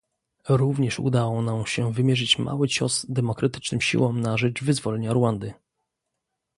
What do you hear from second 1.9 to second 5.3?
wymierzyć mały cios Demokratycznym Siłom na rzecz Wyzwolenia